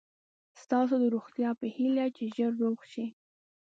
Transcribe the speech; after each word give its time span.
ستاسو 0.61 0.93
د 1.01 1.05
روغتیا 1.15 1.49
په 1.59 1.65
هیله 1.75 2.05
چې 2.15 2.23
ژر 2.35 2.51
روغ 2.61 2.79
شئ. 2.91 3.07